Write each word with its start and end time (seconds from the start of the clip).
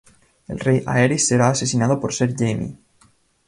El 0.47 0.59
rey 0.59 0.81
Aerys 0.87 1.27
sería 1.27 1.49
asesinado 1.49 1.99
por 1.99 2.11
ser 2.11 2.33
Jaime. 2.35 2.79